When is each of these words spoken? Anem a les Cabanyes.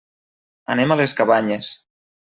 Anem 0.77 0.95
a 0.95 0.99
les 1.03 1.15
Cabanyes. 1.23 1.73